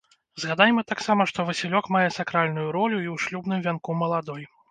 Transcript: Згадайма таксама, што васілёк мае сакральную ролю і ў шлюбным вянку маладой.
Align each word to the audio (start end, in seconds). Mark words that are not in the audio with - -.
Згадайма 0.43 0.83
таксама, 0.91 1.27
што 1.31 1.45
васілёк 1.49 1.85
мае 1.97 2.09
сакральную 2.17 2.65
ролю 2.79 2.97
і 3.05 3.09
ў 3.13 3.27
шлюбным 3.27 3.59
вянку 3.67 3.99
маладой. 4.01 4.43